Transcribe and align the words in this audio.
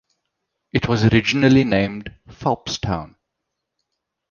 It 0.73 0.87
was 0.87 1.05
originally 1.05 1.63
named 1.63 2.11
Phelpstown. 2.27 3.17